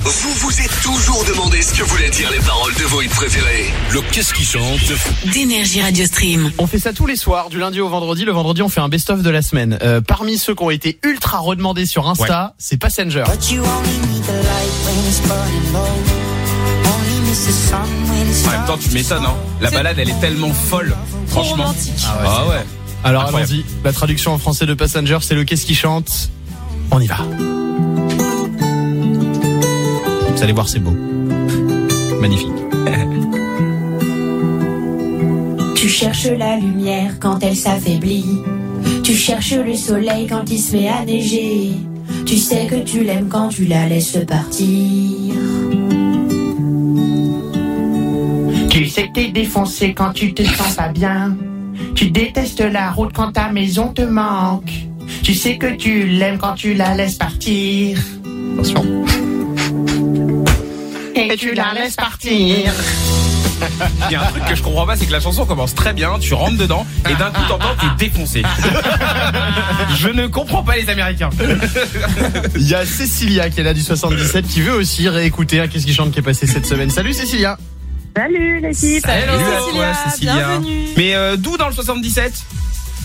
Vous 0.00 0.32
vous 0.34 0.60
êtes 0.60 0.80
toujours 0.82 1.24
demandé 1.24 1.60
ce 1.60 1.74
que 1.74 1.82
voulaient 1.82 2.10
dire 2.10 2.30
les 2.30 2.38
paroles 2.38 2.74
de 2.74 2.84
vos 2.84 3.02
hits 3.02 3.08
préférés. 3.08 3.66
Le 3.92 4.00
qu'est-ce 4.12 4.32
qui 4.32 4.44
chante 4.44 4.78
d'énergie 5.32 5.82
Radio 5.82 6.06
Stream. 6.06 6.52
On 6.58 6.66
fait 6.66 6.78
ça 6.78 6.92
tous 6.92 7.06
les 7.06 7.16
soirs, 7.16 7.48
du 7.50 7.58
lundi 7.58 7.80
au 7.80 7.88
vendredi. 7.88 8.24
Le 8.24 8.32
vendredi, 8.32 8.62
on 8.62 8.68
fait 8.68 8.80
un 8.80 8.88
best-of 8.88 9.22
de 9.22 9.30
la 9.30 9.42
semaine. 9.42 9.78
Euh, 9.82 10.00
parmi 10.00 10.38
ceux 10.38 10.54
qui 10.54 10.62
ont 10.62 10.70
été 10.70 10.98
ultra 11.02 11.38
redemandés 11.38 11.86
sur 11.86 12.08
Insta, 12.08 12.54
c'est 12.58 12.76
Passenger. 12.76 13.24
En 18.46 18.50
même 18.50 18.66
temps, 18.66 18.78
tu 18.78 18.90
m'étonnes, 18.90 19.24
hein. 19.24 19.34
La 19.60 19.70
balade, 19.70 19.98
elle 19.98 20.10
est 20.10 20.20
tellement 20.20 20.52
folle. 20.52 20.94
Franchement. 21.26 21.74
Ah 22.08 22.46
ouais. 22.46 22.64
Alors 23.04 23.24
Incroyable. 23.24 23.52
allons-y. 23.52 23.64
La 23.84 23.92
traduction 23.92 24.32
en 24.32 24.38
français 24.38 24.66
de 24.66 24.74
Passenger, 24.74 25.18
c'est 25.22 25.34
le 25.34 25.44
qu'est-ce 25.44 25.66
qui 25.66 25.74
chante? 25.74 26.30
On 26.90 27.00
y 27.00 27.06
va. 27.06 27.18
Vous 30.38 30.44
allez 30.44 30.52
voir, 30.52 30.68
c'est 30.68 30.78
beau. 30.78 30.92
Magnifique. 32.20 32.46
Tu 35.74 35.88
cherches 35.88 36.28
la 36.28 36.58
lumière 36.58 37.18
quand 37.18 37.42
elle 37.42 37.56
s'affaiblit. 37.56 38.38
Tu 39.02 39.14
cherches 39.14 39.54
le 39.54 39.74
soleil 39.74 40.28
quand 40.28 40.48
il 40.48 40.60
se 40.60 40.76
met 40.76 40.88
à 40.90 41.04
neiger. 41.04 41.72
Tu 42.24 42.36
sais 42.36 42.66
que 42.66 42.76
tu 42.76 43.02
l'aimes 43.02 43.26
quand 43.28 43.48
tu 43.48 43.64
la 43.64 43.88
laisses 43.88 44.16
partir. 44.28 45.34
Tu 48.70 48.86
sais 48.86 49.08
que 49.08 49.12
t'es 49.14 49.32
défoncé 49.32 49.92
quand 49.92 50.12
tu 50.12 50.34
te 50.34 50.44
sens 50.44 50.76
pas 50.76 50.90
bien. 50.90 51.36
Tu 51.96 52.12
détestes 52.12 52.60
la 52.60 52.92
route 52.92 53.10
quand 53.12 53.32
ta 53.32 53.50
maison 53.50 53.88
te 53.88 54.02
manque. 54.02 54.70
Tu 55.24 55.34
sais 55.34 55.58
que 55.58 55.74
tu 55.74 56.06
l'aimes 56.06 56.38
quand 56.38 56.54
tu 56.54 56.74
la 56.74 56.94
laisses 56.94 57.16
partir. 57.16 57.98
Attention. 58.54 58.84
Et 61.18 61.36
tu 61.36 61.52
la 61.52 61.74
laisses 61.74 61.96
partir. 61.96 62.72
Il 64.08 64.12
y 64.12 64.14
a 64.14 64.22
un 64.22 64.26
truc 64.26 64.44
que 64.44 64.54
je 64.54 64.62
comprends 64.62 64.86
pas, 64.86 64.94
c'est 64.94 65.06
que 65.06 65.12
la 65.12 65.18
chanson 65.18 65.44
commence 65.46 65.74
très 65.74 65.92
bien, 65.92 66.16
tu 66.20 66.32
rentres 66.32 66.56
dedans, 66.56 66.86
et 67.10 67.14
d'un 67.14 67.32
coup 67.32 67.42
t'entends 67.48 67.74
t'es 67.80 68.06
défoncé. 68.06 68.42
je 69.98 70.08
ne 70.10 70.28
comprends 70.28 70.62
pas 70.62 70.76
les 70.76 70.88
Américains. 70.88 71.30
Il 72.54 72.68
y 72.68 72.74
a 72.74 72.86
Cécilia 72.86 73.50
qui 73.50 73.58
est 73.58 73.64
là 73.64 73.74
du 73.74 73.82
77 73.82 74.46
qui 74.46 74.60
veut 74.60 74.74
aussi 74.74 75.08
réécouter 75.08 75.58
un 75.58 75.66
qu'est-ce 75.66 75.86
qui 75.86 75.92
chante 75.92 76.12
qui 76.12 76.20
est 76.20 76.22
passé 76.22 76.46
cette 76.46 76.66
semaine. 76.66 76.90
Salut 76.90 77.12
Cécilia. 77.12 77.58
Salut 78.16 78.60
l'équipe 78.60 79.04
Hello, 79.06 79.32
Cécilia, 79.38 79.88
ouais, 79.88 80.10
Cécilia. 80.10 80.34
bienvenue. 80.34 80.88
Mais 80.96 81.14
euh, 81.16 81.36
d'où 81.36 81.56
dans 81.56 81.68
le 81.68 81.74
77 81.74 82.32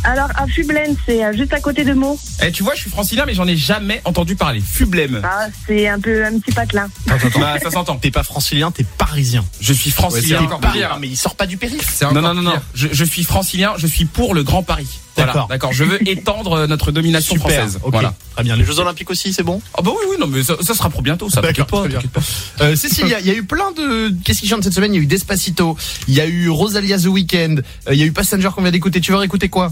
Alors 0.06 0.30
à 0.36 0.48
Fublen, 0.48 0.96
c'est 1.06 1.23
euh, 1.23 1.32
juste 1.34 1.54
à 1.54 1.59
côté 1.62 1.84
de 1.86 1.94
Meaux. 1.94 2.20
Eh, 2.46 2.52
tu 2.52 2.62
vois, 2.64 2.76
je 2.76 2.82
suis 2.82 2.90
francilien, 2.90 3.23
mais 3.26 3.34
j'en 3.34 3.48
ai 3.48 3.56
jamais 3.56 4.02
entendu 4.04 4.36
parler. 4.36 4.59
Fublem. 4.62 5.22
Ah, 5.23 5.48
c'est 5.66 5.88
un 5.88 6.00
peu 6.00 6.26
un 6.26 6.38
petit 6.40 6.52
patelin. 6.52 6.90
Bah, 7.08 7.58
ça 7.62 7.72
s'entend. 7.72 7.96
T'es 7.96 8.12
pas 8.12 8.24
francilien, 8.24 8.72
t'es 8.72 8.84
parisien. 8.84 9.46
Je 9.62 9.72
suis 9.72 9.92
francilien. 9.92 10.42
Encore 10.42 10.59
pas- 10.59 10.72
pire. 10.72 10.98
mais 11.00 11.08
il 11.08 11.16
sort 11.16 11.36
pas 11.36 11.46
du 11.48 11.56
périph'. 11.58 11.88
C'est 11.90 12.06
non, 12.12 12.22
non, 12.22 12.34
non, 12.34 12.42
non. 12.42 12.56
Je, 12.74 12.90
je 12.92 13.04
suis 13.06 13.24
francilien, 13.24 13.74
je 13.78 13.88
suis 13.88 14.06
pour 14.06 14.34
le 14.34 14.44
Grand 14.44 14.62
Paris. 14.64 14.88
Voilà, 15.16 15.31
D'accord. 15.31 15.47
d'accord. 15.47 15.74
Je 15.74 15.84
veux 15.84 16.06
étendre 16.09 16.53
euh, 16.53 16.68
notre 16.68 16.91
domination 16.91 17.35
Super. 17.35 17.52
française. 17.52 17.80
Ok. 17.84 17.91
Voilà. 17.94 18.14
Très 18.34 18.44
bien. 18.44 18.56
Les 18.56 18.66
Jeux 18.66 18.80
Olympiques 18.80 19.09
aussi, 19.12 19.31
c'est 19.31 19.44
bon? 19.44 19.62
Ah 19.78 19.81
bah 19.84 19.91
oui, 19.94 20.06
oui, 20.09 20.16
non, 20.20 20.28
mais 20.28 20.44
ça, 20.44 20.56
ça 20.62 20.74
sera 20.74 20.90
pour 20.90 21.02
bientôt, 21.03 21.30
ça. 21.30 21.40
D'accord, 21.41 21.84
t'inquiète 21.84 22.09
pas, 22.09 22.20
pas. 22.58 22.66
Euh, 22.66 22.75
Cécilia, 22.75 23.20
il 23.20 23.28
y 23.28 23.30
a 23.30 23.35
eu 23.35 23.44
plein 23.44 23.72
de 23.72 24.12
qu'est-ce 24.25 24.41
qui 24.41 24.47
chante 24.47 24.64
cette 24.64 24.74
semaine? 24.74 24.91
Il 24.94 24.97
y 24.97 25.00
a 25.00 25.03
eu 25.03 25.06
Despacito, 25.06 25.78
il 26.08 26.16
y 26.16 26.20
a 26.20 26.25
eu 26.25 26.50
Rosalia 26.50 26.97
The 26.97 27.06
Weeknd, 27.06 27.58
euh, 27.88 27.94
il 27.94 28.00
y 28.00 28.02
a 28.03 28.06
eu 28.06 28.12
Passenger 28.12 28.50
qu'on 28.56 28.64
vient 28.64 28.72
d'écouter. 28.72 29.00
Tu 29.02 29.12
veux 29.12 29.18
réécouter 29.18 29.50
quoi? 29.50 29.72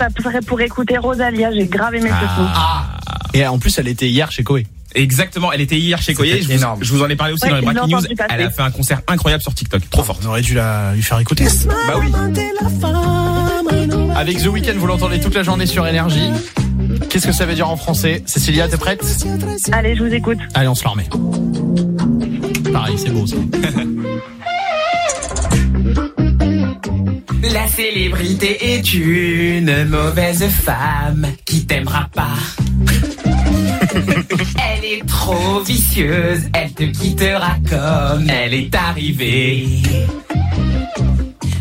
Ça 0.00 0.08
serait 0.22 0.40
pour 0.40 0.58
écouter 0.62 0.96
Rosalia, 0.96 1.52
j'ai 1.52 1.66
grave 1.66 1.94
aimé 1.94 2.08
ce 2.08 2.26
son. 2.36 2.48
Et 3.34 3.46
en 3.46 3.58
plus, 3.58 3.78
elle 3.78 3.88
était 3.88 4.08
hier 4.08 4.32
chez 4.32 4.42
Koé. 4.42 4.66
Exactement, 4.94 5.52
elle 5.52 5.60
était 5.60 5.76
hier 5.78 6.00
chez 6.02 6.14
Koye. 6.14 6.40
Je, 6.40 6.46
vous- 6.46 6.52
énorme. 6.52 6.78
je 6.82 6.92
vous 6.92 7.02
en 7.02 7.08
ai 7.08 7.16
parlé 7.16 7.34
aussi 7.34 7.44
Ouais, 7.44 7.50
dans 7.50 7.56
les 7.58 7.62
Breaking 7.66 7.86
News. 7.86 8.00
Elle 8.30 8.42
a 8.42 8.50
fait 8.50 8.62
un 8.62 8.70
concert 8.70 9.02
incroyable 9.06 9.42
sur 9.42 9.54
TikTok. 9.54 9.88
Trop 9.90 10.02
forte. 10.02 10.22
On 10.24 10.28
aurait 10.30 10.40
dû 10.40 10.54
la 10.54 10.94
lui 10.94 11.02
faire 11.02 11.18
écouter. 11.20 11.44
Bah 11.86 12.00
oui. 12.00 12.10
Avec 14.16 14.42
The 14.42 14.46
Weeknd, 14.46 14.74
vous 14.78 14.86
l'entendez 14.86 15.20
toute 15.20 15.34
la 15.34 15.42
journée 15.42 15.66
sur 15.66 15.86
Énergie. 15.86 16.30
Qu'est-ce 17.10 17.26
que 17.26 17.32
ça 17.32 17.44
veut 17.46 17.54
dire 17.54 17.68
en 17.68 17.76
français 17.76 18.22
Cécilia, 18.26 18.68
t'es 18.68 18.76
prête 18.78 19.04
Allez, 19.72 19.94
je 19.96 20.02
vous 20.04 20.12
écoute. 20.14 20.38
Allez, 20.54 20.68
on 20.68 20.74
se 20.74 20.82
la 20.84 20.90
remet. 20.90 21.08
Pareil, 22.72 22.96
c'est 22.98 23.10
beau 23.10 23.26
ça. 23.26 23.36
La 27.42 27.66
célébrité 27.66 28.74
est 28.74 28.92
une 28.92 29.84
mauvaise 29.86 30.44
femme 30.48 31.26
qui 31.44 31.64
t'aimera 31.64 32.08
pas. 32.14 32.36
Elle 33.92 34.84
est 34.84 35.06
trop 35.06 35.60
vicieuse, 35.60 36.42
elle 36.52 36.72
te 36.72 36.84
quittera 36.84 37.56
comme 37.68 38.28
elle 38.28 38.54
est 38.54 38.74
arrivée. 38.74 39.82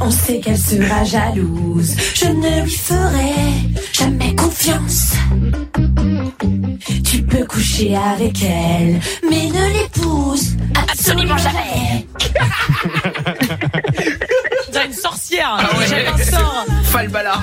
On 0.01 0.11
sait 0.11 0.39
qu'elle 0.39 0.57
sera 0.57 1.03
jalouse. 1.03 1.95
Je 2.13 2.27
ne 2.27 2.63
lui 2.63 2.71
ferai 2.71 3.33
jamais 3.93 4.35
confiance. 4.35 5.13
Tu 7.03 7.21
peux 7.23 7.45
coucher 7.45 7.95
avec 7.95 8.43
elle, 8.43 8.99
mais 9.29 9.47
ne 9.47 9.73
l'épouse 9.73 10.57
absolument 10.75 11.37
jamais. 11.37 12.05
Un 15.57 16.17
sort. 16.23 16.65
Falbala. 16.83 17.33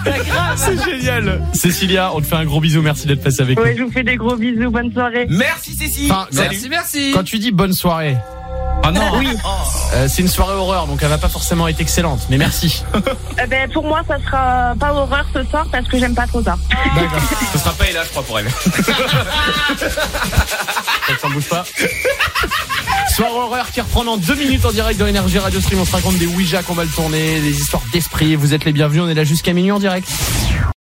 C'est 0.56 0.82
génial. 0.84 1.42
Cécilia, 1.52 2.10
on 2.14 2.20
te 2.20 2.26
fait 2.26 2.36
un 2.36 2.44
gros 2.44 2.60
bisou. 2.60 2.82
Merci 2.82 3.06
d'être 3.06 3.22
passé 3.22 3.42
avec 3.42 3.56
nous. 3.58 3.64
Ouais, 3.64 3.74
je 3.76 3.82
vous 3.82 3.90
fais 3.90 4.02
des 4.04 4.16
gros 4.16 4.36
bisous, 4.36 4.70
bonne 4.70 4.92
soirée. 4.92 5.26
Merci 5.30 5.74
Cécile. 5.74 6.10
Enfin, 6.12 6.26
merci, 6.32 6.68
merci. 6.68 7.10
Quand 7.14 7.24
tu 7.24 7.38
dis 7.38 7.50
bonne 7.52 7.72
soirée, 7.72 8.16
Ah 8.84 8.90
non. 8.92 9.18
Oui. 9.18 9.28
euh, 9.94 10.06
c'est 10.08 10.22
une 10.22 10.28
soirée 10.28 10.54
horreur, 10.54 10.86
donc 10.86 10.98
elle 11.02 11.08
va 11.08 11.18
pas 11.18 11.28
forcément 11.28 11.66
être 11.68 11.80
excellente. 11.80 12.26
Mais 12.30 12.38
merci. 12.38 12.84
Eh 13.42 13.46
ben, 13.46 13.70
pour 13.70 13.84
moi, 13.84 14.02
ça 14.06 14.16
sera 14.24 14.74
pas 14.78 14.92
horreur 14.92 15.24
ce 15.34 15.42
soir 15.44 15.66
parce 15.72 15.86
que 15.88 15.98
j'aime 15.98 16.14
pas 16.14 16.26
trop 16.26 16.42
ça. 16.42 16.56
D'accord. 16.94 17.20
Ce 17.52 17.58
sera 17.58 17.72
pas 17.72 17.84
Ella, 17.88 18.02
je 18.04 18.10
crois, 18.10 18.22
pour 18.22 18.38
elle. 18.38 18.48
Ça 21.20 21.28
bouge 21.28 21.48
pas. 21.48 21.64
Soir 23.16 23.34
horreur 23.34 23.70
qui 23.70 23.80
reprend 23.80 24.04
dans 24.04 24.18
deux 24.18 24.34
minutes 24.34 24.66
en 24.66 24.72
direct 24.72 25.00
dans 25.00 25.06
Énergie 25.06 25.38
Radio 25.38 25.58
Stream. 25.58 25.80
On 25.80 25.86
se 25.86 25.92
raconte 25.92 26.18
des 26.18 26.26
Ouija 26.26 26.62
qu'on 26.62 26.74
va 26.74 26.84
le 26.84 26.90
tourner, 26.90 27.40
des 27.40 27.62
histoires 27.62 27.82
d'esprit. 27.90 28.36
Vous 28.36 28.52
êtes 28.52 28.66
les 28.66 28.72
bienvenus. 28.72 29.04
On 29.04 29.08
est 29.08 29.14
là 29.14 29.24
jusqu'à 29.24 29.54
minuit 29.54 29.72
en 29.72 29.78
direct. 29.78 30.06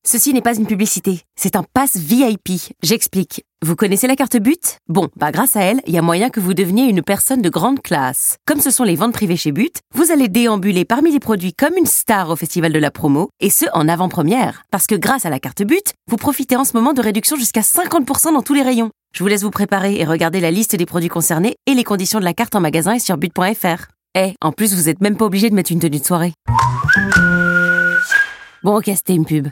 Ceci 0.05 0.33
n'est 0.33 0.41
pas 0.41 0.53
une 0.53 0.67
publicité, 0.67 1.21
c'est 1.35 1.55
un 1.55 1.63
pass 1.63 1.95
VIP. 1.95 2.73
J'explique. 2.83 3.43
Vous 3.63 3.77
connaissez 3.77 4.05
la 4.05 4.17
carte 4.17 4.37
But? 4.37 4.79
Bon, 4.89 5.07
bah 5.15 5.31
grâce 5.31 5.55
à 5.55 5.61
elle, 5.61 5.79
il 5.87 5.93
y 5.93 5.97
a 5.97 6.01
moyen 6.01 6.29
que 6.29 6.41
vous 6.41 6.53
deveniez 6.53 6.83
une 6.83 7.01
personne 7.01 7.41
de 7.41 7.49
grande 7.49 7.81
classe. 7.81 8.35
Comme 8.45 8.59
ce 8.59 8.69
sont 8.69 8.83
les 8.83 8.95
ventes 8.95 9.13
privées 9.13 9.37
chez 9.37 9.53
But, 9.53 9.79
vous 9.95 10.11
allez 10.11 10.27
déambuler 10.27 10.83
parmi 10.83 11.11
les 11.11 11.19
produits 11.19 11.53
comme 11.53 11.77
une 11.77 11.85
star 11.85 12.29
au 12.29 12.35
festival 12.35 12.73
de 12.73 12.79
la 12.79 12.91
promo, 12.91 13.29
et 13.39 13.49
ce 13.49 13.65
en 13.73 13.87
avant-première. 13.87 14.63
Parce 14.71 14.87
que 14.87 14.95
grâce 14.95 15.25
à 15.25 15.29
la 15.29 15.39
carte 15.39 15.63
But, 15.63 15.93
vous 16.07 16.17
profitez 16.17 16.57
en 16.57 16.65
ce 16.65 16.73
moment 16.73 16.93
de 16.93 17.01
réduction 17.01 17.37
jusqu'à 17.37 17.61
50% 17.61 18.33
dans 18.33 18.43
tous 18.43 18.53
les 18.53 18.61
rayons. 18.61 18.91
Je 19.15 19.23
vous 19.23 19.29
laisse 19.29 19.43
vous 19.43 19.49
préparer 19.51 19.97
et 19.97 20.03
regarder 20.03 20.41
la 20.41 20.51
liste 20.51 20.75
des 20.75 20.85
produits 20.85 21.07
concernés 21.07 21.55
et 21.67 21.73
les 21.73 21.85
conditions 21.85 22.19
de 22.19 22.25
la 22.25 22.33
carte 22.33 22.53
en 22.53 22.59
magasin 22.59 22.95
et 22.95 22.99
sur 22.99 23.15
but.fr. 23.15 23.85
Eh, 24.13 24.33
en 24.41 24.51
plus, 24.51 24.75
vous 24.75 24.89
êtes 24.89 24.99
même 24.99 25.15
pas 25.15 25.23
obligé 25.23 25.49
de 25.49 25.55
mettre 25.55 25.71
une 25.71 25.79
tenue 25.79 25.99
de 25.99 26.03
soirée. 26.03 26.33
Bon, 28.61 28.77
ok, 28.77 28.91
c'était 28.93 29.15
une 29.15 29.25
pub. 29.25 29.47